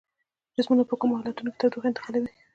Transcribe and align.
جسمونه 0.55 0.83
په 0.87 0.95
کومو 1.01 1.19
حالتونو 1.21 1.49
کې 1.53 1.57
تودوخه 1.61 1.87
انتقالوي؟ 1.89 2.31